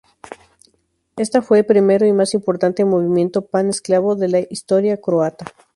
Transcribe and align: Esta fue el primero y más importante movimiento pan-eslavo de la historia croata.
Esta 1.15 1.43
fue 1.43 1.59
el 1.59 1.65
primero 1.67 2.07
y 2.07 2.11
más 2.11 2.33
importante 2.33 2.85
movimiento 2.85 3.45
pan-eslavo 3.45 4.15
de 4.15 4.29
la 4.29 4.39
historia 4.39 4.99
croata. 4.99 5.45